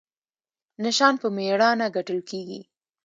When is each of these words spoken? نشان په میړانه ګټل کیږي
نشان 0.83 1.13
په 1.21 1.27
میړانه 1.35 1.87
ګټل 1.95 2.19
کیږي 2.29 2.61